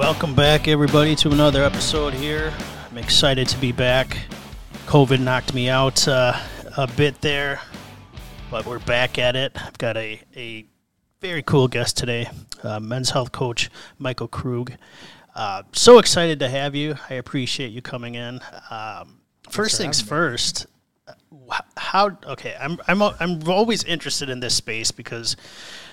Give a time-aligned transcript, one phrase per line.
[0.00, 2.54] welcome back, everybody, to another episode here.
[2.90, 4.16] I'm excited to be back.
[4.86, 6.40] COVID knocked me out uh,
[6.78, 7.60] a bit there,
[8.50, 9.52] but we're back at it.
[9.62, 10.64] I've got a, a
[11.20, 12.30] very cool guest today,
[12.62, 13.68] uh, men's health coach
[13.98, 14.72] Michael Krug.
[15.34, 16.94] Uh, so excited to have you.
[17.10, 18.40] I appreciate you coming in.
[18.70, 20.64] Um, first things first.
[21.08, 21.12] uh,
[21.76, 22.56] How okay?
[22.58, 25.36] I'm I'm I'm always interested in this space because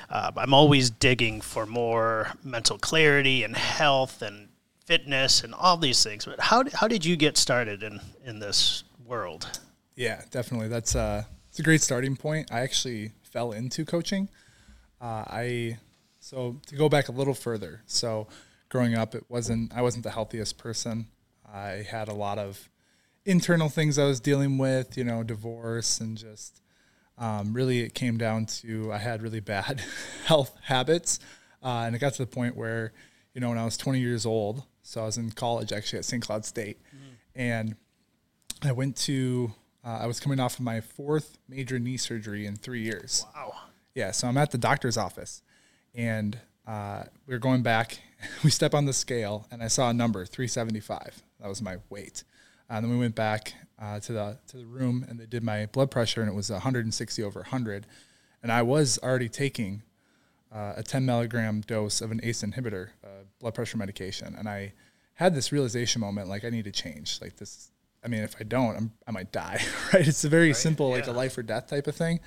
[0.10, 4.50] uh, I'm always digging for more mental clarity and health and
[4.86, 6.26] fitness and all these things.
[6.26, 9.60] But how how did you get started in in this world?
[9.96, 10.68] Yeah, definitely.
[10.68, 12.52] That's uh, it's a great starting point.
[12.52, 14.30] I actually fell into coaching.
[15.02, 15.78] Uh, I
[16.20, 17.82] so to go back a little further.
[17.86, 18.28] So
[18.70, 21.08] growing up, it wasn't I wasn't the healthiest person.
[21.52, 22.70] I had a lot of
[23.26, 26.62] internal things I was dealing with, you know, divorce and just
[27.18, 29.82] um, really it came down to I had really bad
[30.26, 31.20] health habits,
[31.64, 32.94] uh, and it got to the point where
[33.34, 36.06] you know when I was 20 years old, so I was in college actually at
[36.06, 36.24] St.
[36.24, 36.80] Cloud State,
[37.36, 37.76] and
[38.64, 42.56] I went to uh, I was coming off of my fourth major knee surgery in
[42.56, 43.26] three years.
[43.34, 43.54] Wow.
[43.96, 45.42] Yeah, so I'm at the doctor's office,
[45.96, 46.38] and
[46.68, 48.00] uh, we were going back.
[48.44, 51.22] We step on the scale, and I saw a number 375.
[51.40, 52.24] That was my weight.
[52.70, 55.66] And then we went back uh, to the to the room, and they did my
[55.68, 57.86] blood pressure, and it was 160 over 100.
[58.44, 59.84] And I was already taking
[60.54, 64.74] uh, a 10 milligram dose of an ACE inhibitor, uh, blood pressure medication, and I
[65.16, 67.20] had this realization moment, like I need to change.
[67.22, 67.72] Like this,
[68.04, 69.60] I mean, if I don't, I'm, I might die.
[69.94, 70.08] Right?
[70.08, 72.20] It's a very simple, like a life or death type of thing.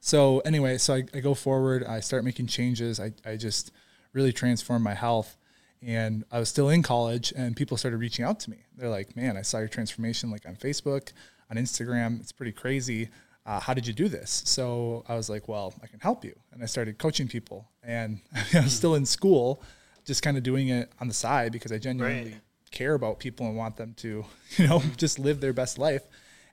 [0.00, 3.00] So anyway, so I, I go forward, I start making changes.
[3.00, 3.72] I, I just
[4.12, 5.36] really transform my health.
[5.82, 8.58] And I was still in college and people started reaching out to me.
[8.76, 11.12] They're like, man, I saw your transformation like on Facebook,
[11.50, 12.20] on Instagram.
[12.20, 13.08] It's pretty crazy.
[13.44, 14.42] Uh, how did you do this?
[14.46, 16.34] So I was like, well, I can help you.
[16.52, 17.68] And I started coaching people.
[17.84, 18.20] And
[18.54, 19.62] I was still in school,
[20.04, 22.40] just kind of doing it on the side because I genuinely Right.
[22.72, 24.24] care about people and want them to,
[24.56, 26.02] you know, just live their best life.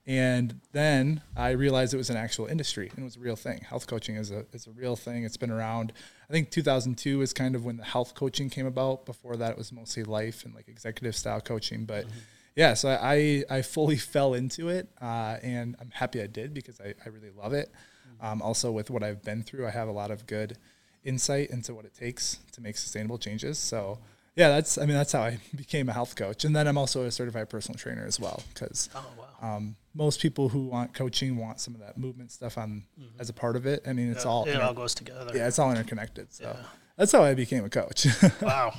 [0.05, 3.61] And then I realized it was an actual industry and it was a real thing.
[3.61, 5.23] Health coaching is a is a real thing.
[5.23, 5.93] It's been around.
[6.29, 9.05] I think 2002 is kind of when the health coaching came about.
[9.05, 11.85] Before that, it was mostly life and like executive style coaching.
[11.85, 12.05] But
[12.55, 16.81] yeah, so I I fully fell into it, uh, and I'm happy I did because
[16.81, 17.71] I, I really love it.
[18.19, 20.57] Um, also, with what I've been through, I have a lot of good
[21.03, 23.57] insight into what it takes to make sustainable changes.
[23.57, 23.99] So
[24.35, 27.03] yeah, that's I mean that's how I became a health coach, and then I'm also
[27.03, 29.55] a certified personal trainer as well because Oh wow.
[29.57, 32.83] um, most people who want coaching want some of that movement stuff on
[33.19, 33.83] as a part of it.
[33.87, 35.31] I mean, it's all it inter- all goes together.
[35.35, 36.33] yeah, it's all interconnected.
[36.33, 36.55] So
[36.97, 38.07] that's how I became a coach.
[38.41, 38.73] Wow.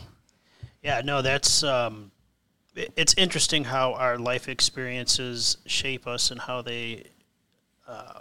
[0.83, 2.11] Yeah, no, that's um,
[2.75, 7.05] it- it's interesting how our life experiences shape us and how they
[7.89, 8.21] uh,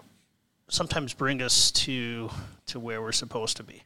[0.70, 2.30] sometimes bring us to
[2.68, 3.82] to where we're supposed to be.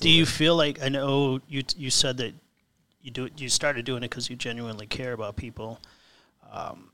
[0.00, 2.34] Do you feel like I know you you said that
[3.02, 5.80] you do you started doing it because you genuinely care about people?
[6.52, 6.90] Um,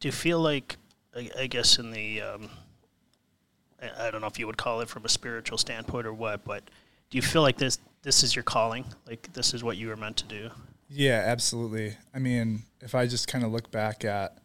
[0.00, 0.76] do you feel like
[1.14, 2.48] I, I guess in the um,
[3.82, 6.44] I, I don't know if you would call it from a spiritual standpoint or what,
[6.44, 6.62] but
[7.10, 8.84] do you feel like this this is your calling?
[9.06, 10.50] Like this is what you were meant to do?
[10.88, 11.96] Yeah, absolutely.
[12.14, 14.38] I mean, if I just kind of look back at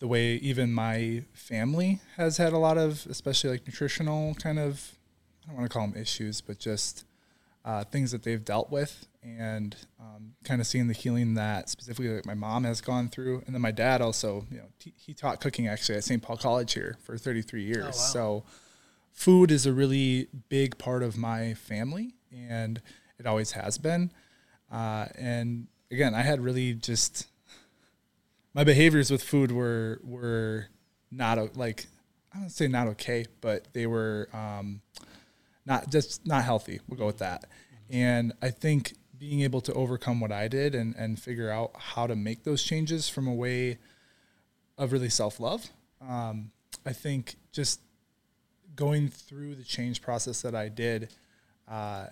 [0.00, 4.98] the way even my family has had a lot of, especially like nutritional kind of,
[5.44, 7.04] I don't want to call them issues, but just
[7.64, 12.14] uh, things that they've dealt with, and um, kind of seeing the healing that specifically
[12.14, 15.14] like my mom has gone through, and then my dad also, you know, t- he
[15.14, 16.22] taught cooking actually at St.
[16.22, 17.96] Paul College here for 33 years.
[17.96, 18.44] So
[19.12, 22.80] food is a really big part of my family, and
[23.18, 24.10] it always has been.
[24.70, 27.28] Uh, and again, I had really just
[28.54, 30.66] my behaviors with food were were
[31.10, 31.86] not like
[32.34, 34.80] I don't say not okay, but they were um,
[35.66, 36.80] not just not healthy.
[36.88, 37.44] We'll go with that.
[37.90, 42.06] And I think being able to overcome what I did and and figure out how
[42.06, 43.78] to make those changes from a way
[44.78, 45.70] of really self love.
[46.00, 46.50] Um,
[46.84, 47.80] I think just
[48.74, 51.10] going through the change process that I did,
[51.68, 52.06] uh,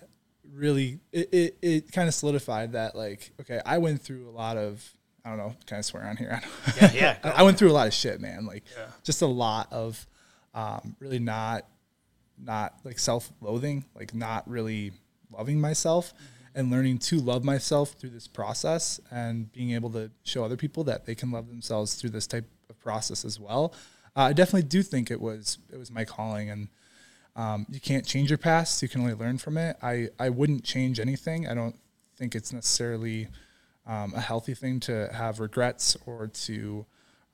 [0.53, 4.57] really it, it, it kind of solidified that like okay I went through a lot
[4.57, 4.83] of
[5.23, 6.41] I don't know kind of swear on here
[6.81, 8.63] Yeah, yeah, I, I went through a lot of shit man like
[9.03, 10.05] just a lot of
[10.53, 11.65] um, really not
[12.43, 14.91] not like self-loathing like not really
[15.31, 16.13] loving myself
[16.53, 20.83] and learning to love myself through this process and being able to show other people
[20.83, 23.73] that they can love themselves through this type of process as well
[24.15, 26.67] uh, I definitely do think it was it was my calling and
[27.35, 28.81] um, you can't change your past.
[28.81, 29.77] You can only learn from it.
[29.81, 31.47] I, I wouldn't change anything.
[31.47, 31.75] I don't
[32.17, 33.29] think it's necessarily
[33.85, 36.85] um, a healthy thing to have regrets or to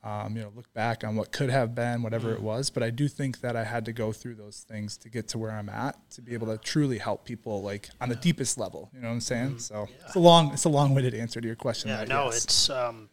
[0.04, 2.70] um, you know, look back on what could have been, whatever it was.
[2.70, 5.38] But I do think that I had to go through those things to get to
[5.38, 8.90] where I'm at to be able to truly help people, like on the deepest level.
[8.94, 9.58] You know what I'm saying?
[9.58, 11.90] So it's a long, it's a long-winded answer to your question.
[11.90, 12.44] Yeah, there, no, yes.
[12.44, 13.08] it's um,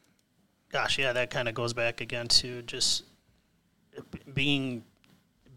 [0.72, 3.04] gosh, yeah, that kind of goes back again to just
[4.34, 4.84] being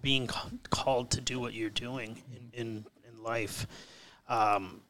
[0.01, 0.29] being
[0.71, 3.67] called to do what you're doing in in, in life.
[4.29, 4.81] Um,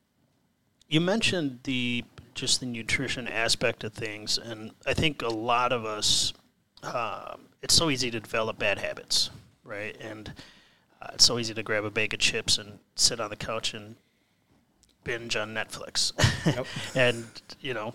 [0.88, 2.04] you mentioned the
[2.38, 6.32] just the nutrition aspect of things, and I think a lot of us,
[6.82, 9.30] um, it's so easy to develop bad habits,
[9.64, 9.96] right?
[10.00, 10.32] And
[11.02, 13.74] uh, it's so easy to grab a bag of chips and sit on the couch
[13.74, 13.96] and
[15.04, 16.12] binge on Netflix.
[16.46, 16.66] Yep.
[16.94, 17.26] and
[17.60, 17.94] you know,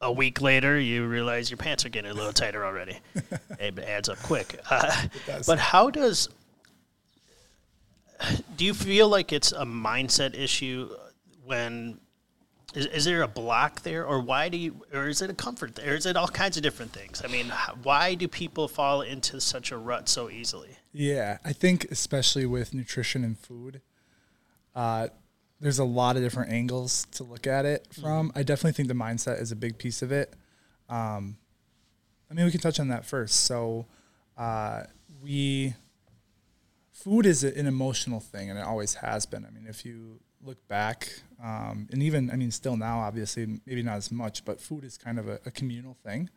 [0.00, 2.98] a week later, you realize your pants are getting a little tighter already.
[3.58, 4.60] it adds up quick.
[4.70, 5.06] Uh,
[5.46, 6.28] but how does?
[8.56, 10.90] Do you feel like it's a mindset issue
[11.44, 11.98] when?
[12.74, 15.74] Is, is there a block there, or why do you, or is it a comfort
[15.74, 15.94] there?
[15.94, 17.22] Is it all kinds of different things?
[17.24, 17.52] I mean,
[17.82, 20.76] why do people fall into such a rut so easily?
[20.92, 23.82] Yeah, I think especially with nutrition and food,
[24.74, 25.08] uh,
[25.60, 28.32] there's a lot of different angles to look at it from.
[28.34, 30.34] I definitely think the mindset is a big piece of it.
[30.88, 31.36] Um,
[32.30, 33.40] I mean, we can touch on that first.
[33.40, 33.86] So,
[34.36, 34.84] uh,
[35.22, 35.74] we
[36.90, 39.44] food is an emotional thing, and it always has been.
[39.44, 41.12] I mean, if you look back,
[41.42, 44.98] um, and even I mean, still now, obviously, maybe not as much, but food is
[44.98, 46.30] kind of a, a communal thing.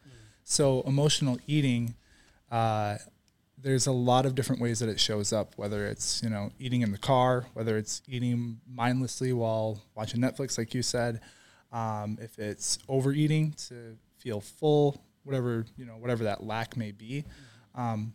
[0.43, 1.95] So, emotional eating.
[2.51, 2.97] Uh,
[3.57, 6.81] there's a lot of different ways that it shows up whether it's you know eating
[6.81, 11.21] in the car whether it's eating mindlessly while watching netflix like you said
[11.71, 17.23] um, if it's overeating to feel full whatever you know whatever that lack may be
[17.73, 18.13] um,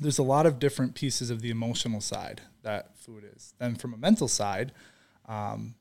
[0.00, 3.92] there's a lot of different pieces of the emotional side that food is then from
[3.92, 4.72] a mental side
[5.30, 5.74] um,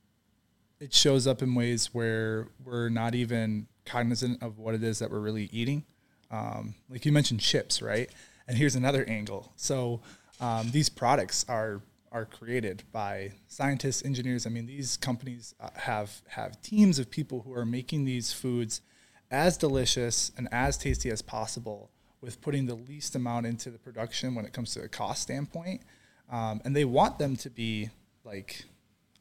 [0.80, 5.10] it shows up in ways where we're not even cognizant of what it is that
[5.12, 5.84] we're really eating
[6.32, 8.10] um, like you mentioned chips right
[8.50, 9.54] and here's another angle.
[9.56, 10.02] So
[10.42, 11.82] um, these products are
[12.12, 14.48] are created by scientists, engineers.
[14.48, 18.82] I mean, these companies uh, have have teams of people who are making these foods
[19.30, 24.34] as delicious and as tasty as possible, with putting the least amount into the production
[24.34, 25.84] when it comes to a cost standpoint.
[26.32, 27.90] Um, and they want them to be
[28.24, 28.66] like,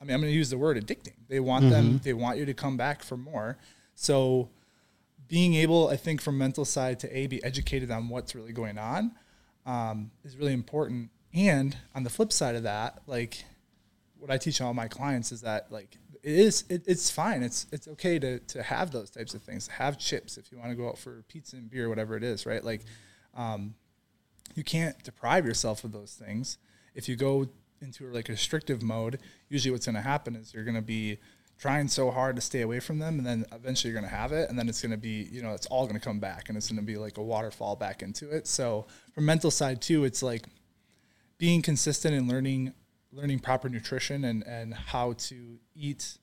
[0.00, 1.14] I mean, I'm going to use the word addicting.
[1.28, 2.00] They want them.
[2.04, 3.58] They want you to come back for more.
[3.94, 4.50] So
[5.28, 8.78] being able, I think, from mental side to a be educated on what's really going
[8.78, 9.12] on
[9.66, 11.10] um, is really important.
[11.34, 13.44] And on the flip side of that, like
[14.18, 17.42] what I teach all my clients is that like it is it, it's fine.
[17.42, 19.68] It's it's okay to to have those types of things.
[19.68, 22.46] Have chips if you want to go out for pizza and beer, whatever it is,
[22.46, 22.64] right?
[22.64, 22.82] Like
[23.36, 23.74] um,
[24.54, 26.58] you can't deprive yourself of those things.
[26.94, 27.48] If you go
[27.80, 31.18] into like a restrictive mode, usually what's going to happen is you're going to be
[31.58, 34.30] trying so hard to stay away from them and then eventually you're going to have
[34.30, 36.48] it and then it's going to be you know it's all going to come back
[36.48, 38.46] and it's going to be like a waterfall back into it.
[38.46, 40.46] So from mental side too it's like
[41.36, 42.72] being consistent and learning
[43.12, 46.18] learning proper nutrition and and how to eat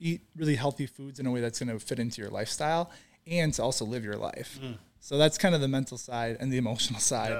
[0.00, 2.90] eat really healthy foods in a way that's going to fit into your lifestyle
[3.26, 4.58] and to also live your life.
[5.00, 7.32] So that's kind of the mental side and the emotional side.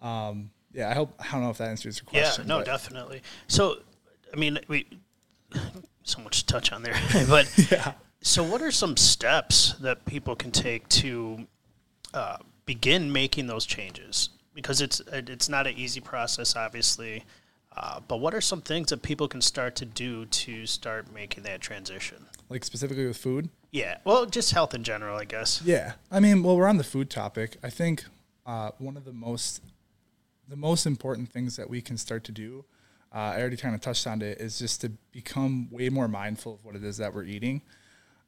[0.00, 2.66] Um, yeah i hope i don't know if that answers your question yeah, no, but-
[2.66, 3.22] definitely.
[3.48, 3.76] So,
[4.32, 4.86] I mean, we
[6.02, 6.98] so much to touch on there,
[7.28, 7.92] but yeah
[8.22, 11.46] so what are some steps that people can take to
[12.14, 14.30] uh, begin making those changes?
[14.54, 17.24] Because it's it's not an easy process, obviously.
[17.76, 21.44] Uh, but what are some things that people can start to do to start making
[21.44, 22.26] that transition?
[22.50, 25.60] like specifically with food Yeah, well, just health in general, I guess.
[25.62, 27.58] Yeah, I mean, well, we're on the food topic.
[27.62, 28.06] I think
[28.46, 29.60] uh, one of the most
[30.48, 32.64] the most important things that we can start to do,
[33.14, 36.54] uh, I already kind of touched on it, is just to become way more mindful
[36.54, 37.62] of what it is that we're eating.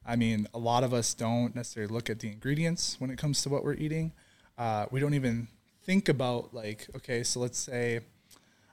[0.06, 3.42] I mean, a lot of us don't necessarily look at the ingredients when it comes
[3.42, 4.12] to what we're eating.
[4.56, 5.48] Uh, we don't even
[5.82, 8.00] think about like, okay, so let's say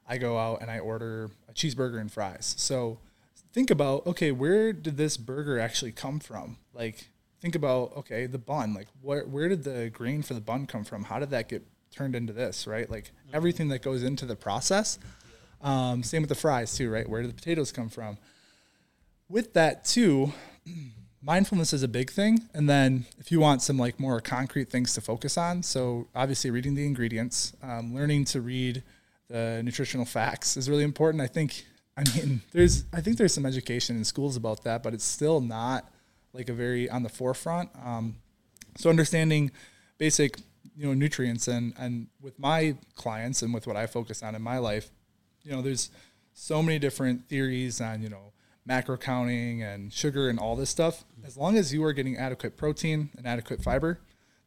[0.07, 2.55] I go out and I order a cheeseburger and fries.
[2.57, 2.99] So
[3.53, 6.57] think about, okay, where did this burger actually come from?
[6.73, 7.09] Like,
[7.41, 8.73] think about, okay, the bun.
[8.73, 11.05] Like, where where did the grain for the bun come from?
[11.05, 11.65] How did that get
[11.97, 12.67] turned into this?
[12.67, 12.89] Right?
[12.89, 14.99] Like everything that goes into the process.
[15.61, 17.09] Um, same with the fries too, right?
[17.09, 18.17] Where do the potatoes come from?
[19.27, 20.33] With that too,
[21.21, 22.47] mindfulness is a big thing.
[22.53, 26.51] And then if you want some like more concrete things to focus on, so obviously
[26.51, 28.83] reading the ingredients, um, learning to read
[29.29, 31.21] the nutritional facts is really important.
[31.21, 31.65] I think,
[31.97, 35.41] I mean, there's, I think there's some education in schools about that, but it's still
[35.41, 35.89] not
[36.33, 37.69] like a very on the forefront.
[37.83, 38.17] Um,
[38.77, 39.51] so understanding
[39.97, 40.37] basic,
[40.77, 44.41] you know, nutrients and, and with my clients and with what I focus on in
[44.43, 44.91] my life,
[45.43, 45.89] you know, there's
[46.33, 48.31] so many different theories on, you know,
[48.65, 51.03] macro counting and sugar and all this stuff.
[51.25, 53.99] As long as you are getting adequate protein and adequate fiber,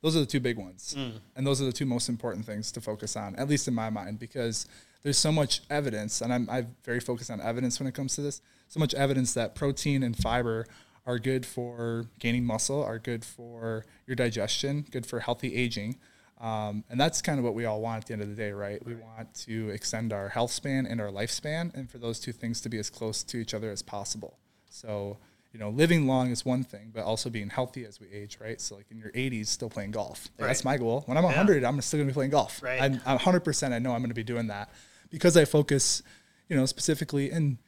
[0.02, 0.94] Those are the two big ones.
[0.96, 1.12] Mm.
[1.36, 3.90] And those are the two most important things to focus on, at least in my
[3.90, 4.66] mind, because
[5.02, 8.22] there's so much evidence, and I'm, I'm very focused on evidence when it comes to
[8.22, 10.66] this, so much evidence that protein and fiber
[11.06, 15.96] are good for gaining muscle, are good for your digestion, good for healthy aging.
[16.40, 18.52] Um, and that's kind of what we all want at the end of the day,
[18.52, 18.84] right?
[18.84, 22.62] We want to extend our health span and our lifespan, and for those two things
[22.62, 24.38] to be as close to each other as possible.
[24.70, 25.18] So,
[25.52, 28.58] you know, living long is one thing, but also being healthy as we age, right?
[28.58, 30.28] So, like in your 80s, still playing golf.
[30.38, 31.02] Like, That's my goal.
[31.04, 32.62] When I'm 100, I'm still gonna be playing golf.
[32.62, 32.80] Right.
[32.80, 33.72] I'm, I'm 100%.
[33.72, 34.70] I know I'm gonna be doing that
[35.10, 36.02] because I focus,
[36.48, 37.58] you know, specifically and.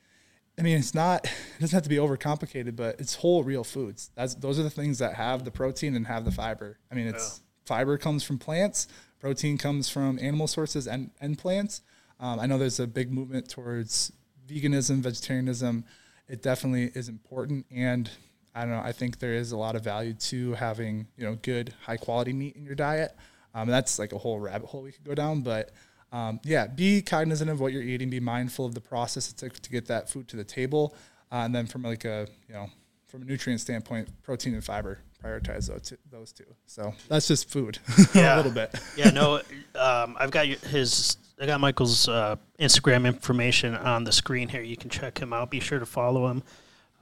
[0.59, 1.25] I mean, it's not.
[1.57, 4.11] It doesn't have to be overcomplicated, but it's whole, real foods.
[4.17, 6.79] That's those are the things that have the protein and have the fiber.
[6.91, 8.89] I mean, it's fiber comes from plants,
[9.21, 11.83] protein comes from animal sources and and plants.
[12.21, 14.13] Um, I know there's a big movement towards
[14.47, 15.85] veganism, vegetarianism.
[16.29, 18.11] It definitely is important, and
[18.55, 18.83] I don't know.
[18.83, 22.33] I think there is a lot of value to having you know good, high quality
[22.33, 23.17] meat in your diet.
[23.55, 25.73] Um, that's like a whole rabbit hole we could go down, but
[26.13, 28.11] um, yeah, be cognizant of what you're eating.
[28.11, 30.95] Be mindful of the process it took to get that food to the table,
[31.31, 32.71] uh, and then from like a you know
[33.07, 35.97] from a nutrient standpoint, protein and fiber prioritize those two.
[36.11, 36.45] Those two.
[36.67, 37.79] So that's just food
[38.15, 38.35] Yeah.
[38.35, 38.75] a little bit.
[38.97, 39.37] yeah, no,
[39.75, 41.17] um, I've got his.
[41.41, 44.63] I got Michael's uh, Instagram information on the screen here.
[44.63, 45.51] You can check him out.
[45.51, 46.43] Be sure to follow him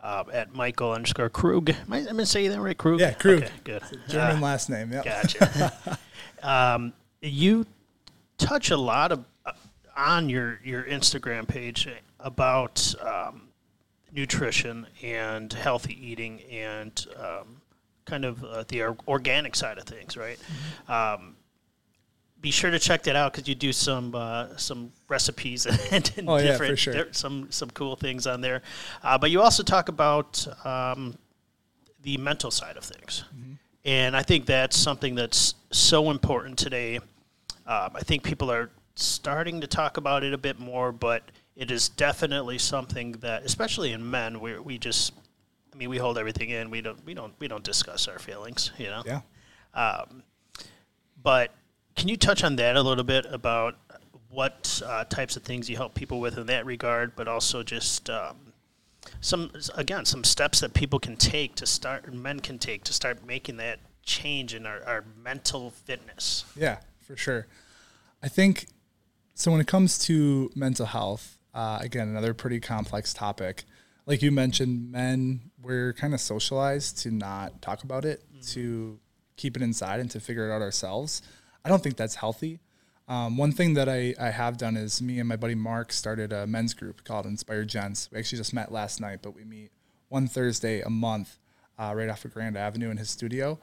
[0.03, 1.71] uh, at Michael underscore Krug.
[1.71, 2.77] Am I, am gonna say that right?
[2.79, 3.01] Krug.
[3.01, 3.43] Yeah, Krug.
[3.43, 3.83] Okay, good.
[4.09, 4.93] German Uh, last name.
[4.93, 5.03] Yeah.
[5.03, 5.99] Gotcha.
[6.43, 7.67] um, you
[8.39, 9.53] touch a lot of uh,
[9.97, 11.87] on your your Instagram page
[12.19, 13.49] about um,
[14.13, 17.60] nutrition and healthy eating and um,
[18.11, 20.39] kind of uh, the organic side of things, right?
[20.39, 20.93] Mm-hmm.
[20.93, 21.37] Um,
[22.41, 26.29] be sure to check that out because you do some uh, some recipes and, and
[26.29, 26.95] Oh, yeah, different sure.
[26.95, 28.63] there- some some cool things on there.
[29.03, 31.15] Uh, but you also talk about um,
[32.03, 33.25] the mental side of things.
[33.85, 36.97] And I think that's something that's so important today.
[37.67, 41.23] Um, I think people are starting to talk about it a bit more, but
[41.57, 45.13] it is definitely something that, especially in men, we we just,
[45.73, 46.71] I mean, we hold everything in.
[46.71, 49.03] We don't we don't we don't discuss our feelings, you know.
[49.07, 49.21] Yeah.
[49.75, 50.23] Um,
[51.23, 51.53] But
[51.97, 53.77] can you touch on that a little bit about
[54.31, 58.09] what uh, types of things you help people with in that regard, but also just
[58.09, 58.53] um,
[59.21, 63.25] some again some steps that people can take to start, men can take to start
[63.27, 66.45] making that change in our, our mental fitness.
[66.57, 67.47] Yeah, for sure.
[68.23, 68.67] I think
[69.35, 69.51] so.
[69.51, 73.65] When it comes to mental health, uh, again, another pretty complex topic.
[74.11, 78.99] Like you mentioned, men we're kind of socialized to not talk about it, to
[79.37, 81.23] keep it inside, and to figure it out ourselves.
[81.65, 82.59] I don't think that's healthy.
[83.07, 86.33] Um, one thing that I, I have done is me and my buddy Mark started
[86.33, 88.11] a men's group called Inspired Gents.
[88.11, 89.71] We actually just met last night, but we meet
[90.09, 91.39] one Thursday a month
[91.79, 93.61] uh, right off of Grand Avenue in his studio.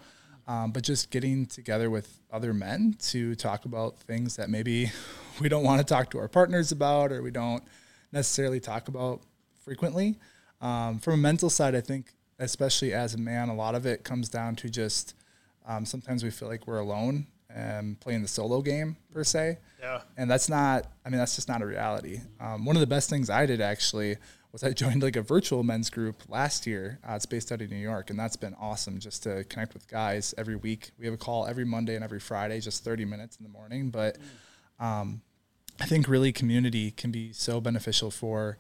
[0.48, 4.94] Um, but just getting together with other men to talk about things that maybe
[5.42, 7.66] we don't want to talk to our partners about or we don't
[8.14, 9.24] necessarily talk about
[9.66, 10.16] frequently.
[10.62, 14.04] Um, from a mental side, I think, especially as a man, a lot of it
[14.04, 15.14] comes down to just
[15.66, 19.58] um, sometimes we feel like we're alone and playing the solo game per se.
[19.80, 20.02] Yeah.
[20.16, 22.22] And that's not, I mean, that's just not a reality.
[22.40, 24.18] Um, one of the best things I did actually
[24.52, 27.00] was I joined like a virtual men's group last year.
[27.08, 29.88] Uh, it's based out of New York, and that's been awesome just to connect with
[29.88, 30.92] guys every week.
[30.98, 33.90] We have a call every Monday and every Friday, just 30 minutes in the morning.
[33.90, 34.18] But
[34.80, 35.22] um,
[35.80, 38.58] I think really community can be so beneficial for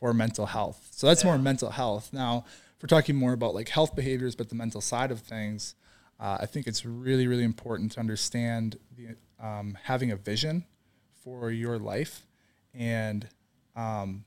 [0.00, 0.88] for mental health.
[0.90, 2.12] So that's more mental health.
[2.12, 2.44] Now,
[2.76, 5.74] if we're talking more about like health behaviors, but the mental side of things,
[6.18, 10.64] uh, I think it's really really important to understand the um, having a vision
[11.22, 12.26] for your life
[12.74, 13.28] and
[13.76, 14.24] um,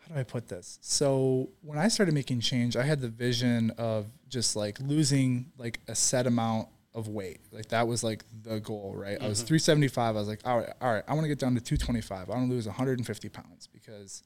[0.00, 0.78] how do I put this?
[0.82, 5.80] So when I started making change, I had the vision of just like losing like
[5.88, 7.40] a set amount of weight.
[7.52, 9.18] Like that was like the goal, right?
[9.20, 10.16] I was 375.
[10.16, 12.28] I was like, all right, all right, I want to get down to 225.
[12.28, 14.22] I want to lose 150 pounds because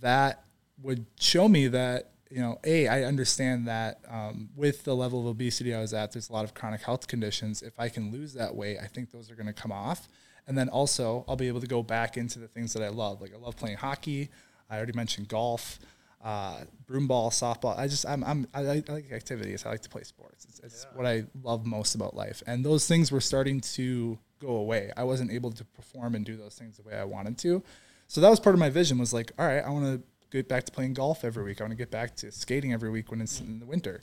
[0.00, 0.44] that
[0.82, 5.26] would show me that you know, a I understand that um, with the level of
[5.26, 7.60] obesity I was at, there's a lot of chronic health conditions.
[7.60, 10.08] If I can lose that weight, I think those are going to come off,
[10.46, 13.20] and then also I'll be able to go back into the things that I love.
[13.20, 14.30] Like I love playing hockey.
[14.70, 15.80] I already mentioned golf,
[16.22, 17.78] uh, broomball, softball.
[17.78, 19.64] I just I'm, I'm I, like, I like activities.
[19.64, 20.46] I like to play sports.
[20.48, 24.56] It's, it's what I love most about life, and those things were starting to go
[24.56, 24.90] away.
[24.96, 27.62] I wasn't able to perform and do those things the way I wanted to.
[28.08, 28.98] So that was part of my vision.
[28.98, 31.60] Was like, all right, I want to get back to playing golf every week.
[31.60, 34.00] I want to get back to skating every week when it's in the winter.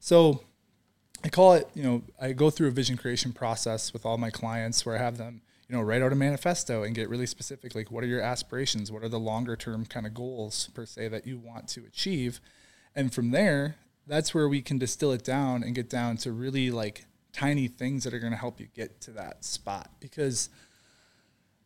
[0.00, 0.42] So
[1.24, 4.30] I call it, you know, I go through a vision creation process with all my
[4.30, 7.74] clients where I have them, you know, write out a manifesto and get really specific.
[7.74, 8.92] Like, what are your aspirations?
[8.92, 12.40] What are the longer term kind of goals per se that you want to achieve?
[12.94, 16.70] And from there, that's where we can distill it down and get down to really
[16.70, 20.48] like tiny things that are going to help you get to that spot because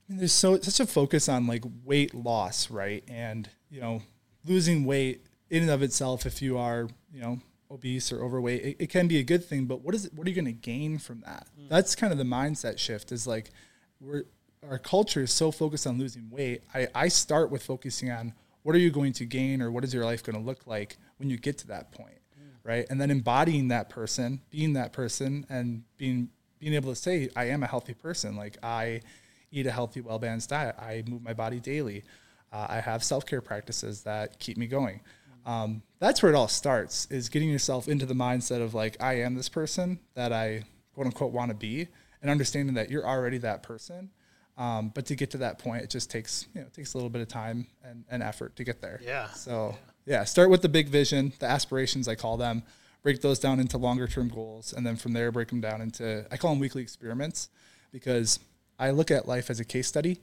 [0.08, 3.04] I mean, there's so such a focus on like weight loss, right?
[3.08, 4.02] And you know,
[4.44, 7.40] losing weight in and of itself, if you are you know
[7.70, 9.66] obese or overweight, it, it can be a good thing.
[9.66, 10.14] But what is it?
[10.14, 11.48] What are you going to gain from that?
[11.60, 11.68] Mm.
[11.68, 13.12] That's kind of the mindset shift.
[13.12, 13.50] Is like
[14.00, 14.24] we're
[14.68, 16.62] our culture is so focused on losing weight.
[16.74, 19.94] I, I start with focusing on what are you going to gain or what is
[19.94, 22.50] your life going to look like when you get to that point, mm.
[22.64, 22.84] right?
[22.90, 27.46] And then embodying that person, being that person, and being being able to say I
[27.46, 28.36] am a healthy person.
[28.36, 29.02] Like I
[29.50, 30.76] eat a healthy, well balanced diet.
[30.78, 32.04] I move my body daily.
[32.52, 35.00] Uh, I have self care practices that keep me going.
[35.46, 39.20] Um, that's where it all starts is getting yourself into the mindset of like I
[39.20, 40.64] am this person that I
[40.94, 41.88] quote unquote want to be,
[42.22, 44.10] and understanding that you're already that person.
[44.56, 46.96] Um, but to get to that point, it just takes you know it takes a
[46.96, 49.00] little bit of time and, and effort to get there.
[49.02, 49.28] Yeah.
[49.30, 52.62] So yeah, start with the big vision, the aspirations I call them.
[53.04, 56.26] Break those down into longer term goals, and then from there break them down into
[56.32, 57.48] I call them weekly experiments
[57.92, 58.40] because
[58.78, 60.18] I look at life as a case study.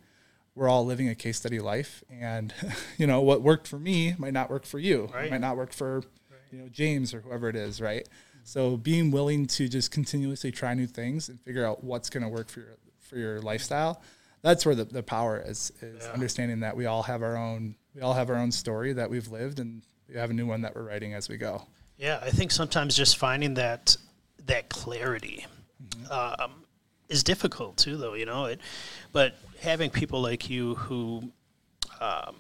[0.54, 2.54] We're all living a case study life, and
[2.98, 5.10] you know what worked for me might not work for you.
[5.14, 5.32] Right.
[5.32, 6.04] Might not work for
[6.52, 8.08] you know James or whoever it is, right?
[8.46, 12.30] So being willing to just continuously try new things and figure out what's going to
[12.30, 14.02] work for your for your lifestyle.
[14.44, 16.12] That's where the, the power is is yeah.
[16.12, 19.28] understanding that we all have our own we all have our own story that we've
[19.30, 21.64] lived and we have a new one that we're writing as we go.
[21.98, 23.98] Yeah, I think sometimes just finding that
[24.46, 25.48] that clarity
[25.84, 26.12] mm-hmm.
[26.12, 26.52] um,
[27.10, 28.14] is difficult too, though.
[28.14, 28.62] You know it,
[29.12, 31.32] but having people like you who
[32.00, 32.36] um,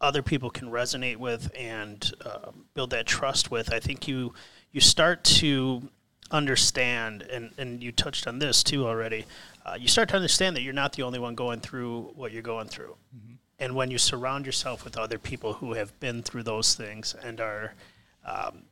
[0.00, 4.34] other people can resonate with and uh, build that trust with, I think you
[4.72, 5.88] you start to
[6.30, 9.26] understand, and and you touched on this too already.
[9.64, 12.42] Uh, you start to understand that you're not the only one going through what you're
[12.42, 12.96] going through.
[13.14, 13.34] Mm-hmm.
[13.58, 17.40] And when you surround yourself with other people who have been through those things and
[17.40, 17.74] are
[18.24, 18.62] um,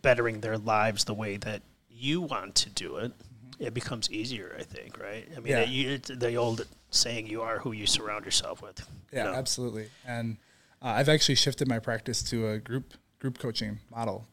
[0.00, 3.12] bettering their lives the way that you want to do it,
[3.58, 4.56] it becomes easier.
[4.58, 5.28] I think, right?
[5.36, 5.64] I mean, yeah.
[5.64, 9.34] you, the old saying, "You are who you surround yourself with." Yeah, know?
[9.34, 9.88] absolutely.
[10.06, 10.38] And
[10.80, 14.26] uh, I've actually shifted my practice to a group group coaching model,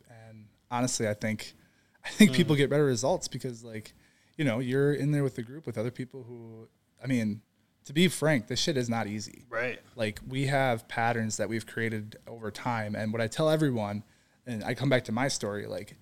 [0.72, 1.54] honestly, I think
[2.06, 2.36] I think mm.
[2.36, 3.94] people get better results because, like,
[4.38, 6.68] you know, you're in there with the group with other people who,
[7.04, 7.42] I mean,
[7.86, 9.46] to be frank, this shit is not easy.
[9.50, 9.80] Right.
[9.96, 14.04] Like we have patterns that we've created over time, and what I tell everyone,
[14.46, 15.98] and I come back to my story, like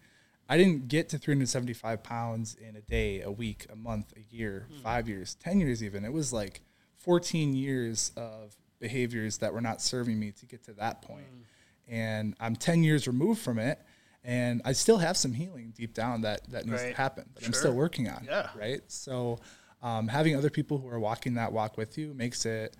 [0.50, 4.68] I didn't get to 375 pounds in a day, a week, a month, a year,
[4.72, 4.82] mm.
[4.82, 6.06] five years, 10 years, even.
[6.06, 6.62] It was like
[6.98, 11.26] 14 years of behaviors that were not serving me to get to that point.
[11.26, 11.44] Mm.
[11.90, 13.80] And I'm 10 years removed from it.
[14.24, 16.92] And I still have some healing deep down that, that needs right.
[16.92, 17.48] to happen that sure.
[17.48, 18.26] I'm still working on.
[18.26, 18.50] Yeah.
[18.58, 18.82] Right.
[18.88, 19.40] So
[19.82, 22.76] um, having other people who are walking that walk with you makes it,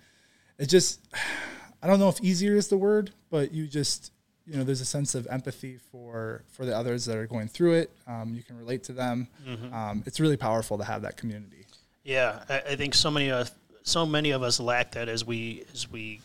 [0.58, 1.00] it just,
[1.82, 4.12] I don't know if easier is the word, but you just,
[4.48, 7.74] you know there's a sense of empathy for for the others that are going through
[7.74, 9.72] it um, you can relate to them mm-hmm.
[9.74, 11.66] um, it's really powerful to have that community
[12.02, 13.50] yeah I, I, think so many of
[13.82, 16.20] so many of us lack that as we as we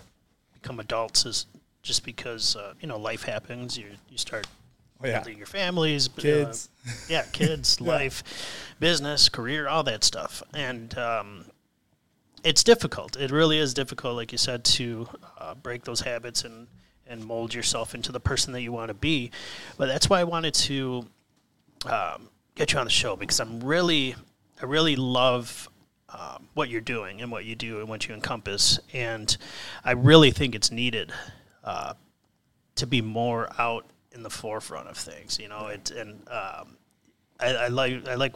[0.53, 1.45] become adults is
[1.81, 4.47] just because uh, you know life happens you you start
[5.03, 5.19] yeah.
[5.19, 7.87] building your families uh, kids uh, yeah kids yeah.
[7.87, 8.23] life
[8.79, 11.45] business career all that stuff and um,
[12.43, 16.67] it's difficult it really is difficult like you said to uh, break those habits and
[17.07, 19.31] and mold yourself into the person that you want to be.
[19.77, 21.05] But that's why I wanted to
[21.85, 24.15] um, get you on the show because I'm really,
[24.61, 25.69] I really love
[26.09, 29.35] um, what you're doing and what you do and what you encompass, and
[29.83, 31.11] I really think it's needed
[31.63, 31.93] uh,
[32.75, 35.39] to be more out in the forefront of things.
[35.39, 36.77] You know, it and um,
[37.39, 38.35] I, I like I like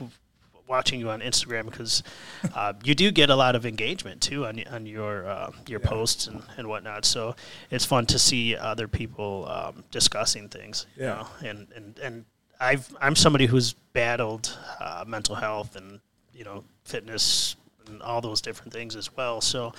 [0.68, 2.04] watching you on Instagram because
[2.56, 5.88] uh, you do get a lot of engagement too on on your uh, your yeah.
[5.88, 7.06] posts and, and whatnot.
[7.06, 7.36] So
[7.72, 10.86] it's fun to see other people um, discussing things.
[10.98, 11.04] Yeah.
[11.04, 11.50] You know?
[11.50, 12.26] And and and
[12.60, 16.00] I've I'm somebody who's battled uh, mental health and
[16.34, 17.56] you know fitness
[17.88, 19.42] and all those different things as well.
[19.42, 19.74] So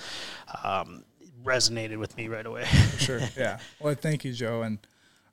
[0.63, 1.03] um,
[1.43, 2.65] resonated with me right away.
[2.97, 3.21] sure.
[3.37, 3.59] Yeah.
[3.79, 4.63] Well, thank you, Joe.
[4.63, 4.79] And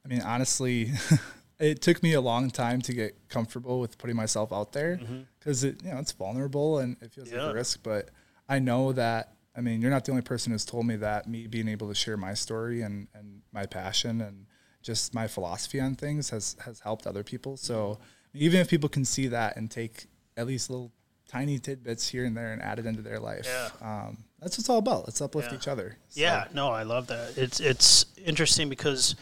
[0.06, 0.92] I mean, honestly,
[1.58, 5.00] it took me a long time to get comfortable with putting myself out there
[5.38, 5.68] because mm-hmm.
[5.68, 7.42] it you know it's vulnerable and it feels yeah.
[7.42, 8.10] like a risk but
[8.48, 11.46] i know that i mean you're not the only person who's told me that me
[11.46, 14.46] being able to share my story and and my passion and
[14.82, 18.02] just my philosophy on things has has helped other people so mm-hmm.
[18.34, 20.92] even if people can see that and take at least little
[21.28, 23.70] tiny tidbits here and there and add it into their life yeah.
[23.80, 25.56] Um, that's what it's all about let's uplift yeah.
[25.56, 26.20] each other so.
[26.20, 29.16] yeah no i love that it's it's interesting because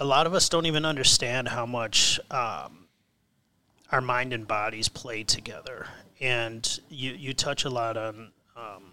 [0.00, 2.88] a lot of us don't even understand how much um,
[3.92, 5.86] our mind and bodies play together.
[6.20, 8.92] And you, you touch a lot on um,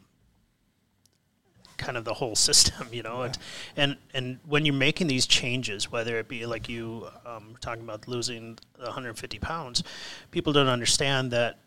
[1.77, 3.21] kind of the whole system, you know.
[3.21, 3.37] And
[3.77, 8.07] and and when you're making these changes, whether it be like you um, talking about
[8.07, 9.83] losing 150 pounds,
[10.31, 11.57] people don't understand that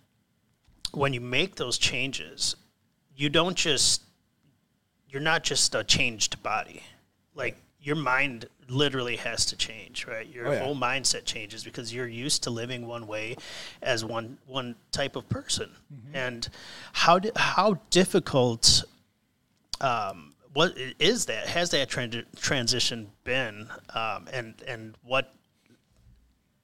[0.93, 2.57] when you make those changes,
[3.17, 4.03] you don't just
[5.09, 6.83] you're not just a changed body.
[7.35, 10.27] Like your mind literally has to change, right?
[10.27, 10.61] Your Oh, yeah.
[10.65, 13.37] whole mindset changes because you're used to living one way
[13.83, 15.71] as one one type of person.
[15.93, 16.17] Mm-hmm.
[16.17, 16.49] And
[16.93, 18.85] how di- how difficult
[19.81, 21.47] um, what is that?
[21.49, 23.69] Has that tran- transition been?
[23.95, 25.33] Um, and and what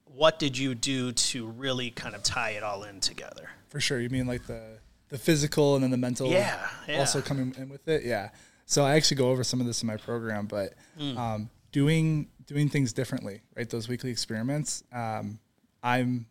[0.05, 3.51] what did you do to really kind of tie it all in together?
[3.69, 4.01] For sure.
[4.01, 6.99] You mean like the the physical and then the mental Yeah, yeah.
[6.99, 8.05] also coming in with it?
[8.05, 8.31] Yeah.
[8.67, 11.17] So I actually go over some of this in my program, but Mm.
[11.17, 13.69] um, doing doing things differently, right?
[13.69, 14.83] Those weekly experiments.
[14.91, 15.39] Um,
[15.83, 16.25] I'm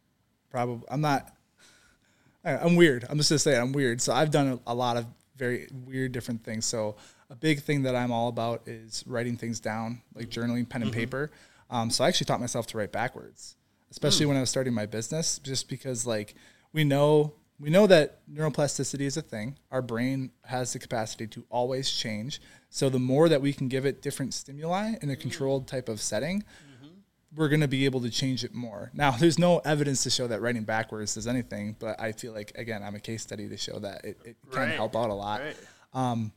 [0.49, 1.31] probably I'm not
[2.43, 3.05] I'm weird.
[3.07, 4.01] I'm just gonna say it, I'm weird.
[4.01, 5.05] So I've done a, a lot of
[5.37, 6.65] very weird different things.
[6.65, 6.95] So
[7.29, 10.91] a big thing that I'm all about is writing things down, like journaling, pen and
[10.91, 11.29] paper.
[11.69, 13.55] Um, so I actually taught myself to write backwards,
[13.91, 16.33] especially when I was starting my business, just because like
[16.73, 19.59] we know we know that neuroplasticity is a thing.
[19.69, 22.41] Our brain has the capacity to always change.
[22.75, 26.01] So the more that we can give it different stimuli in a controlled type of
[26.01, 26.43] setting,
[27.33, 28.91] we're going to be able to change it more.
[28.93, 32.51] Now, there's no evidence to show that writing backwards does anything, but I feel like,
[32.55, 34.71] again, I'm a case study to show that it, it can Right.
[34.75, 35.39] help out a lot.
[35.39, 36.31] Right.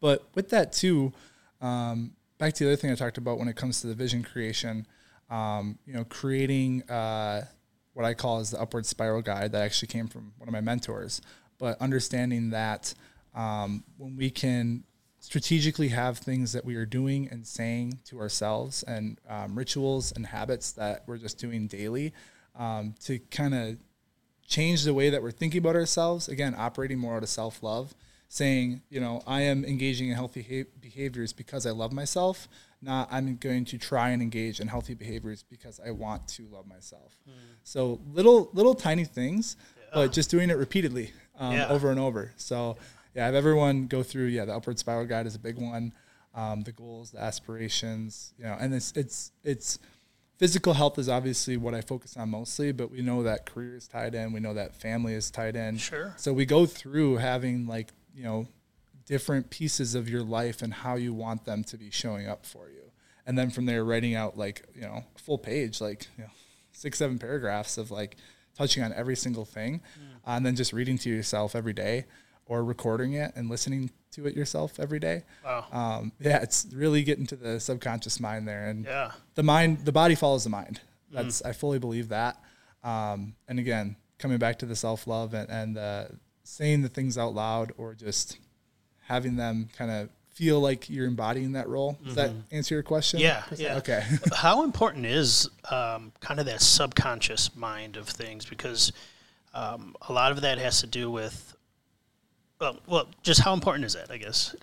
[0.00, 1.12] But with that, too,
[1.60, 4.22] um, back to the other thing I talked about when it comes to the vision
[4.22, 4.86] creation,
[5.28, 7.44] um, you know, creating uh,
[7.92, 10.62] what I call as the upward spiral guide that actually came from one of my
[10.62, 11.20] mentors,
[11.58, 12.94] but understanding that
[13.34, 14.84] um, when we can
[15.20, 20.26] strategically have things that we are doing and saying to ourselves and um, rituals and
[20.26, 22.12] habits that we're just doing daily
[22.58, 23.76] um, to kind of
[24.48, 26.28] change the way that we're thinking about ourselves.
[26.28, 27.94] Again operating more out of self-love
[28.32, 32.46] saying you know i am engaging in healthy ha- behaviors because i love myself
[32.80, 36.64] not i'm going to try and engage in healthy behaviors because i want to love
[36.64, 37.16] myself.
[37.64, 39.56] So little little tiny things
[39.92, 41.68] but just doing it repeatedly um, Yeah.
[41.70, 42.30] over and over.
[42.36, 42.84] So yeah
[43.16, 45.92] have everyone go through yeah the upward spiral guide is a big one
[46.34, 49.78] um, the goals the aspirations you know and it's it's it's
[50.40, 53.86] physical health is obviously what I focus on mostly, but we know that career is
[53.86, 54.32] tied in.
[54.32, 55.76] We know that family is tied in.
[55.76, 56.14] Sure.
[56.16, 58.48] So we go through having like, you know,
[59.04, 62.70] different pieces of your life and how you want them to be showing up for
[62.70, 62.90] you.
[63.26, 66.30] And then from there, writing out like, you know, full page, like, you know,
[66.72, 68.16] six, seven paragraphs of like
[68.56, 69.82] touching on every single thing.
[70.26, 72.06] Uh, and then just reading to yourself every day
[72.50, 75.22] or recording it and listening to it yourself every day.
[75.44, 75.66] Wow.
[75.72, 78.66] Um, yeah, it's really getting to the subconscious mind there.
[78.68, 79.12] And Yeah.
[79.36, 80.80] the mind the body follows the mind
[81.12, 82.36] that's i fully believe that
[82.84, 86.04] um, and again coming back to the self-love and, and uh,
[86.44, 88.38] saying the things out loud or just
[89.08, 93.18] having them kind of feel like you're embodying that role does that answer your question
[93.20, 93.76] Yeah, yeah.
[93.78, 94.04] okay
[94.36, 98.44] How important is um, kind of that subconscious mind of things?
[98.46, 98.92] Because
[99.52, 101.56] um, a lot of that has to do with,
[102.60, 104.10] well, well, just how important is that?
[104.10, 104.54] I guess.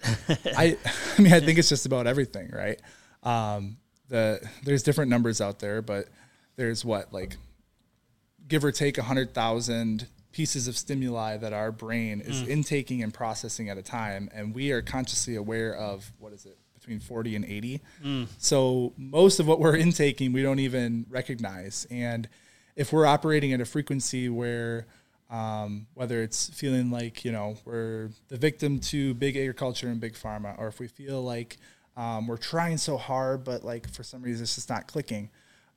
[0.45, 0.77] I,
[1.17, 2.79] I mean, I think it's just about everything, right?
[3.23, 3.77] Um,
[4.09, 6.07] the there's different numbers out there, but
[6.55, 7.37] there's what like
[8.47, 13.69] give or take hundred thousand pieces of stimuli that our brain is intaking and processing
[13.69, 17.43] at a time, and we are consciously aware of what is it between forty and
[17.45, 17.81] eighty.
[18.37, 22.29] So most of what we're intaking, we don't even recognize, and
[22.75, 24.85] if we're operating at a frequency where
[25.29, 30.13] um, whether it's feeling like you know we're the victim to big agriculture and big
[30.13, 31.57] pharma, or if we feel like
[31.97, 35.29] um, we're trying so hard, but like for some reason it's just not clicking.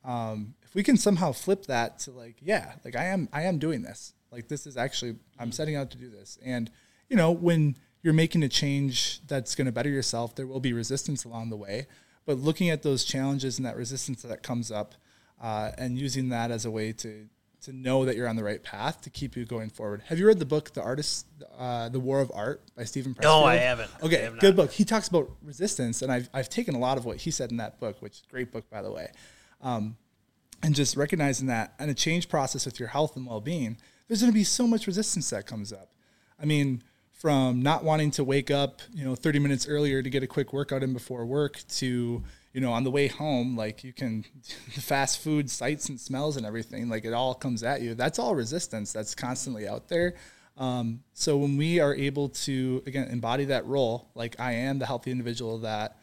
[0.04, 3.58] Um, if we can somehow flip that to like, yeah, like I am, I am
[3.58, 4.12] doing this.
[4.30, 6.38] Like this is actually, I'm setting out to do this.
[6.44, 6.70] And
[7.08, 10.72] you know, when you're making a change that's going to better yourself, there will be
[10.72, 11.86] resistance along the way.
[12.26, 14.94] But looking at those challenges and that resistance that comes up,
[15.42, 17.26] uh, and using that as a way to
[17.62, 20.02] to know that you're on the right path to keep you going forward.
[20.06, 21.26] Have you read the book, The Artist,
[21.58, 23.22] uh, The War of Art by Steven Pressfield?
[23.22, 23.90] No, I haven't.
[24.02, 24.70] I Okay, have good book.
[24.72, 27.58] He talks about resistance, and I've, I've taken a lot of what he said in
[27.58, 29.10] that book, which is a great book, by the way.
[29.60, 29.96] Um,
[30.62, 33.76] and just recognizing that and a change process with your health and well-being,
[34.08, 35.92] there's going to be so much resistance that comes up.
[36.40, 36.82] I mean,
[37.20, 40.54] from not wanting to wake up, you know, 30 minutes earlier to get a quick
[40.54, 42.22] workout in before work to,
[42.54, 44.24] you know, on the way home, like you can,
[44.74, 47.94] the fast food sights and smells and everything, like it all comes at you.
[47.94, 50.14] That's all resistance that's constantly out there.
[50.56, 54.86] Um, so when we are able to, again, embody that role, like I am the
[54.86, 55.98] healthy individual that,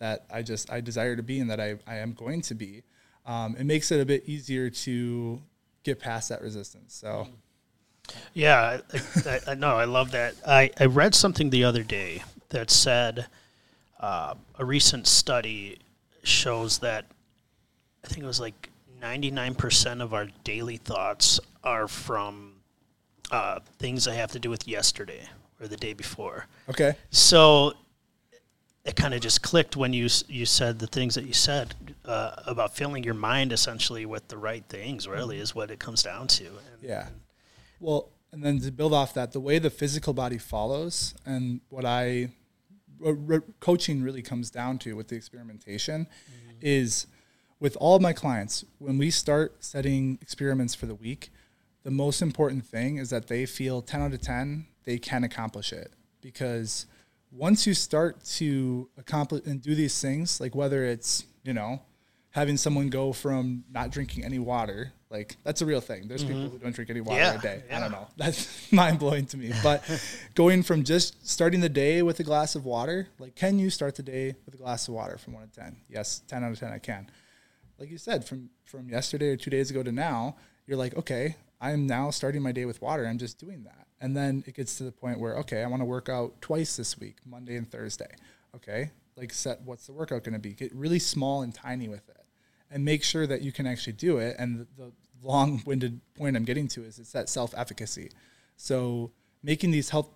[0.00, 2.82] that I just, I desire to be and that I, I am going to be,
[3.24, 5.40] um, it makes it a bit easier to
[5.82, 6.94] get past that resistance.
[6.94, 7.26] So,
[8.34, 8.80] Yeah,
[9.26, 9.76] I, I, know.
[9.76, 10.34] I love that.
[10.46, 13.26] I, I read something the other day, that said
[14.00, 15.78] uh, a recent study
[16.22, 17.04] shows that
[18.04, 18.70] I think it was like
[19.02, 22.54] 99% of our daily thoughts are from
[23.30, 25.28] uh, things that have to do with yesterday
[25.60, 26.46] or the day before.
[26.68, 26.94] Okay.
[27.10, 27.74] So
[28.84, 31.74] it kind of just clicked when you you said the things that you said
[32.06, 35.06] uh, about filling your mind essentially with the right things.
[35.06, 36.46] Really, is what it comes down to.
[36.46, 37.08] And Yeah.
[37.80, 41.84] Well, and then to build off that, the way the physical body follows, and what
[41.84, 42.30] I
[42.98, 46.58] what re- coaching really comes down to with the experimentation, mm-hmm.
[46.60, 47.06] is
[47.60, 51.30] with all of my clients when we start setting experiments for the week,
[51.84, 55.72] the most important thing is that they feel ten out of ten they can accomplish
[55.72, 55.92] it.
[56.20, 56.86] Because
[57.30, 61.82] once you start to accomplish and do these things, like whether it's you know
[62.30, 66.06] having someone go from not drinking any water, like that's a real thing.
[66.06, 66.52] There's people mm-hmm.
[66.52, 67.62] who don't drink any water Yeah, a day.
[67.70, 68.06] I don't know.
[68.16, 69.52] That's mind blowing to me.
[69.62, 69.82] But
[70.34, 73.94] going from just starting the day with a glass of water, like can you start
[73.94, 75.76] the day with a glass of water from one to ten?
[75.88, 77.10] Yes, ten out of ten I can.
[77.78, 81.36] Like you said, from from yesterday or two days ago to now, you're like, okay,
[81.60, 83.06] I'm now starting my day with water.
[83.06, 83.86] I'm just doing that.
[84.00, 86.76] And then it gets to the point where, okay, I want to work out twice
[86.76, 88.14] this week, Monday and Thursday.
[88.54, 88.90] Okay.
[89.16, 90.52] Like set what's the workout going to be?
[90.52, 92.17] Get really small and tiny with it
[92.70, 94.36] and make sure that you can actually do it.
[94.38, 98.10] And the, long winded point I'm getting to is it's that self efficacy.
[98.56, 100.08] So making these health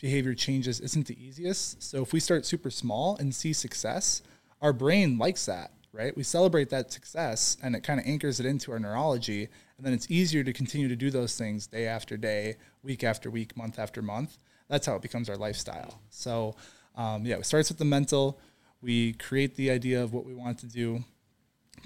[0.00, 1.82] behavior changes isn't the easiest.
[1.82, 4.22] So if we start super small and see success,
[4.60, 6.16] our brain likes that, right?
[6.16, 9.48] We celebrate that success and it kind of anchors it into our neurology.
[9.76, 13.30] And then it's easier to continue to do those things day after day, week after
[13.30, 14.38] week, month after month.
[14.68, 16.00] That's how it becomes our lifestyle.
[16.10, 16.56] So,
[16.96, 18.40] um, yeah, it starts with the mental.
[18.80, 21.04] We create the idea of what we want to do,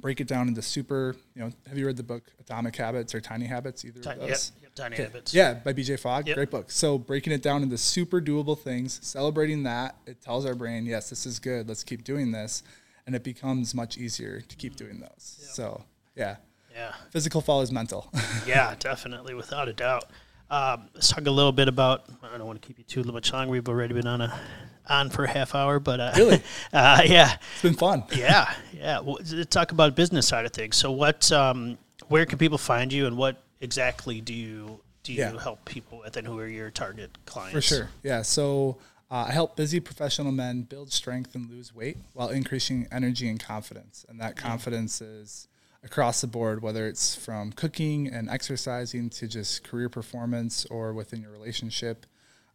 [0.01, 3.21] break it down into super, you know, have you read the book Atomic Habits or
[3.21, 3.85] Tiny Habits?
[3.85, 4.53] Either Ti- of yep, those?
[4.63, 5.03] yep, tiny Okay.
[5.05, 5.35] habits.
[5.35, 6.27] Yeah, by BJ Fogg.
[6.29, 6.35] Yep.
[6.37, 6.71] Great book.
[6.71, 11.11] So breaking it down into super doable things, celebrating that, it tells our brain, yes,
[11.11, 11.69] this is good.
[11.69, 12.63] Let's keep doing this.
[13.07, 15.39] And it becomes much easier to keep doing those.
[15.53, 15.83] So
[16.15, 16.37] yeah.
[16.75, 16.93] yeah.
[17.11, 18.11] Physical follows mental.
[18.47, 20.05] Yeah, definitely, without a doubt.
[20.51, 22.05] Um, let's talk a little bit about.
[22.23, 23.51] I don't want to keep you too much longer.
[23.51, 24.41] We've already been on a
[24.89, 26.43] on for a half hour, but uh, Really?
[26.73, 28.05] uh, yeah, it's been fun.
[28.15, 29.01] yeah, yeah.
[29.01, 29.19] Well,
[29.51, 30.77] talk about business side of things.
[30.77, 35.21] So, what, um, where can people find you, and what exactly do you do you
[35.21, 35.41] Yeah.
[35.41, 37.55] help people with, and who are your target clients?
[37.55, 37.89] For sure.
[38.03, 38.21] Yeah.
[38.23, 38.77] So
[39.11, 43.43] uh, I help busy professional men build strength and lose weight while increasing energy and
[43.43, 44.05] confidence.
[44.09, 45.49] And that confidence is
[45.83, 51.23] across the board, whether it's from cooking and exercising to just career performance or within
[51.23, 52.05] your relationship.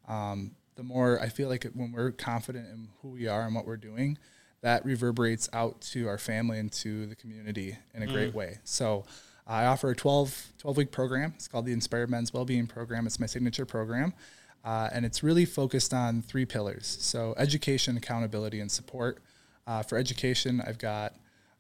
[0.08, 3.56] Um, the more I feel like it, when we're confident in who we are and
[3.56, 4.18] what we're doing,
[4.62, 8.60] that reverberates out to our family and to the community in a great way.
[8.64, 9.06] So
[9.46, 11.34] I offer a 12, 12 week program.
[11.36, 13.06] It's called the Inspired Men's Wellbeing Program.
[13.06, 14.14] It's my signature program.
[14.64, 16.98] Uh, and it's really focused on three pillars.
[17.02, 19.20] So education, accountability, and support.
[19.68, 21.14] Uh, for education, I've got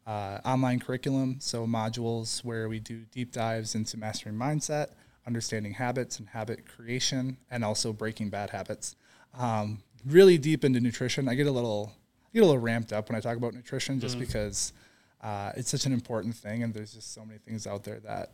[0.07, 4.91] uh, online curriculum, so modules where we do deep dives into mastering mindset,
[5.25, 8.95] understanding habits and habit creation, and also breaking bad habits.
[9.37, 11.27] Um, really deep into nutrition.
[11.27, 13.99] I get a little I get a little ramped up when I talk about nutrition,
[13.99, 14.73] just because
[15.21, 18.31] uh, it's such an important thing, and there's just so many things out there that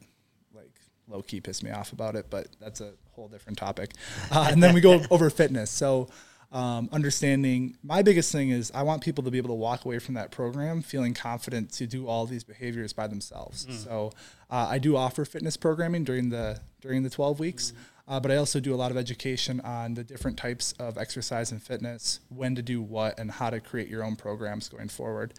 [0.54, 2.28] like low key piss me off about it.
[2.30, 3.91] But that's a whole different topic.
[4.32, 5.69] Uh, and then we go over fitness.
[5.69, 6.10] So
[6.52, 10.00] um, understanding my biggest thing is I want people to be able to walk away
[10.00, 13.68] from that program feeling confident to do all these behaviors by themselves.
[13.84, 14.12] So
[14.50, 17.74] uh, I do offer fitness programming during the during the 12 weeks,
[18.08, 21.52] uh, but I also do a lot of education on the different types of exercise
[21.52, 25.34] and fitness, when to do what, and how to create your own programs going forward.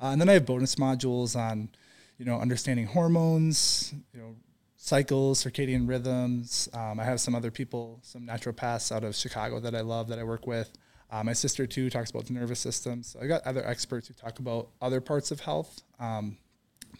[0.00, 1.68] Uh, and then I have bonus modules on,
[2.16, 4.36] you know, understanding hormones, you know,
[4.84, 6.68] cycles, circadian rhythms.
[6.74, 10.18] Um, I have some other people, some naturopaths out of Chicago that I love that
[10.18, 10.70] I work with.
[11.10, 13.02] Uh, my sister too talks about the nervous system.
[13.02, 16.36] So I got other experts who talk about other parts of health um,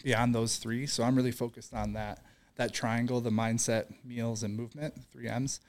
[0.02, 0.86] beyond those three.
[0.86, 2.24] So I'm really focused on that
[2.56, 4.94] that triangle: the mindset, meals, and movement.
[5.12, 5.60] Three M's.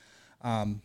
[0.42, 0.84] Um,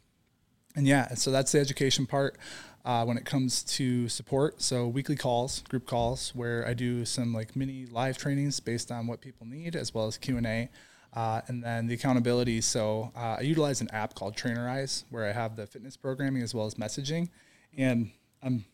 [0.74, 2.38] and yeah, so that's the education part.
[2.84, 7.32] Uh, when it comes to support, so weekly calls, group calls, where I do some
[7.32, 10.70] like mini live trainings based on what people need, as well as Q and A.
[11.12, 12.61] Uh, and then the accountability.
[12.61, 16.55] So uh, I utilize an app called Trainerize, where I have the fitness programming as
[16.55, 17.29] well as messaging,
[17.77, 18.11] and
[18.42, 18.64] I'm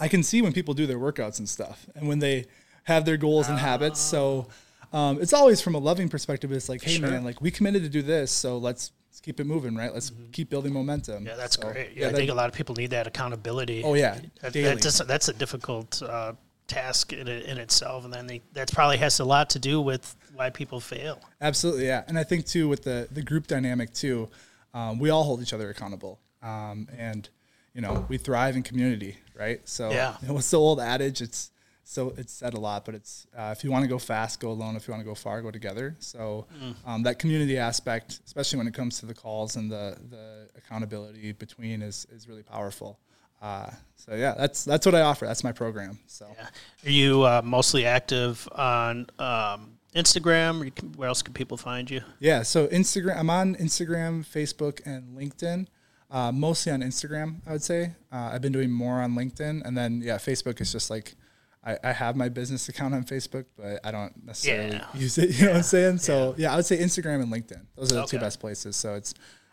[0.00, 2.46] I can see when people do their workouts and stuff, and when they
[2.84, 3.98] have their goals and habits.
[4.00, 4.46] So
[4.92, 6.52] um, it's always from a loving perspective.
[6.52, 7.10] It's like, hey Sure.
[7.10, 9.92] man, like we committed to do this, so let's, let's keep it moving, right?
[9.92, 11.26] Let's keep building momentum.
[11.26, 11.90] Yeah, that's So, great.
[11.96, 13.82] Yeah, I that- think a lot of people need that accountability.
[13.84, 14.68] Oh yeah, That, daily.
[14.68, 16.34] that's, just- that's a difficult uh,
[16.68, 20.14] task in, in itself, and then they, that probably has a lot to do with
[20.34, 21.18] why people fail.
[21.40, 22.04] Absolutely, yeah.
[22.06, 24.28] And I think too with the the group dynamic too,
[24.74, 26.20] um, we all hold each other accountable.
[26.42, 27.28] Um, and
[27.74, 29.60] you know, we thrive in community, right?
[29.68, 30.16] So Yeah.
[30.22, 31.20] you know, what's the old adage?
[31.20, 31.50] It's
[31.84, 34.50] so it's said a lot, but it's uh, if you want to go fast, go
[34.50, 34.76] alone.
[34.76, 35.96] If you want to go far, go together.
[36.00, 36.74] So Mm.
[36.86, 41.32] um, that community aspect, especially when it comes to the calls and the the accountability
[41.32, 42.98] between, is is really powerful.
[43.40, 45.26] Uh, so yeah, that's that's what I offer.
[45.26, 45.98] That's my program.
[46.06, 46.48] So Yeah.
[46.86, 50.96] Are you uh, mostly active on um, Instagram?
[50.96, 52.00] Where else can people find you?
[52.18, 53.18] Yeah, so Instagram.
[53.18, 55.66] I'm on Instagram, Facebook, and LinkedIn.
[56.10, 57.92] Uh, mostly on Instagram, I would say.
[58.10, 61.14] Uh, I've been doing more on LinkedIn, and then yeah, Facebook is just like
[61.62, 64.86] I, I have my business account on Facebook, but I don't necessarily Yeah.
[64.94, 65.30] use it.
[65.38, 65.98] You know what I'm saying?
[65.98, 66.52] So yeah.
[66.52, 67.60] I would say Instagram and LinkedIn.
[67.76, 68.74] Those are the two best places.
[68.76, 69.12] So it's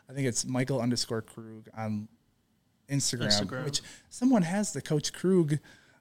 [0.09, 2.07] I think it's Michael underscore Krug on
[2.89, 3.65] Instagram, Instagram.
[3.65, 5.59] which someone has the Coach Krug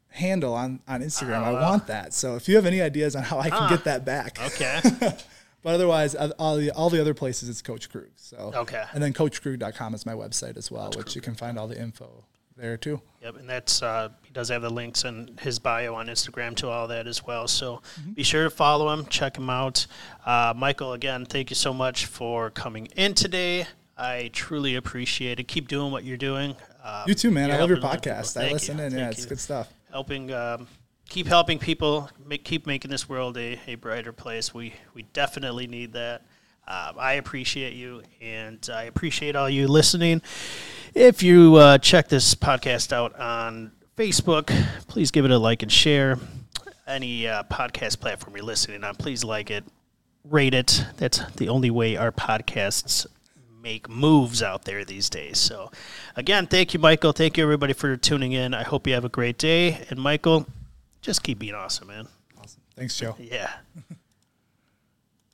[0.08, 1.42] handle on on Instagram.
[1.42, 1.54] I Oh.
[1.62, 2.14] want that.
[2.14, 3.68] So if you have any ideas on how I can Ah.
[3.68, 4.80] get that back, Okay.
[5.62, 8.10] but otherwise, uh, all the, all the other places it's Coach Krug.
[8.16, 8.84] So Okay.
[8.92, 12.24] and then CoachKrug.com is my website as well, which you can find all the info
[12.56, 13.00] there too.
[13.22, 16.68] Yep, and that's uh, he does have the links in his bio on Instagram to
[16.68, 17.48] all that as well.
[17.48, 18.12] So Mm-hmm.
[18.12, 19.86] be sure to follow him, check him out.
[20.24, 23.66] Uh, Michael, again, thank you so much for coming in today.
[23.96, 25.48] I truly appreciate it.
[25.48, 26.54] Keep doing what you're doing.
[26.84, 27.50] Um, You too, man.
[27.50, 28.40] I love your helping a lot of podcast.
[28.48, 28.84] I listen you.
[28.84, 28.92] in.
[28.92, 29.28] Yeah, Thank it's you.
[29.30, 29.72] good stuff.
[29.90, 30.68] helping um,
[31.08, 35.66] keep helping people make, keep making this world a, a brighter place we we definitely
[35.66, 36.22] need that
[36.66, 40.20] um, i appreciate you and i appreciate all you listening
[40.94, 44.50] if you uh, check this podcast out on facebook
[44.88, 46.18] please give it a like and share
[46.86, 49.62] any uh, podcast platform you're listening on please like it
[50.24, 53.06] rate it that's the only way our podcasts
[53.64, 55.38] make moves out there these days.
[55.38, 55.72] So,
[56.14, 57.12] again, thank you, Michael.
[57.12, 58.52] Thank you, everybody, for tuning in.
[58.52, 59.86] I hope you have a great day.
[59.88, 60.46] And, Michael,
[61.00, 62.06] just keep being awesome, man.
[62.38, 62.60] Awesome.
[62.76, 63.16] Thanks, Joe.
[63.18, 63.50] Yeah.